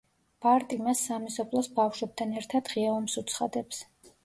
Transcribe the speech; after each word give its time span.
ბარტი 0.45 0.79
მას 0.87 1.03
სამეზობლოს 1.09 1.69
ბავშვებთან 1.77 2.35
ერთად 2.41 2.73
ღია 2.75 2.91
ომს 2.97 3.21
უცხადებს. 3.25 3.87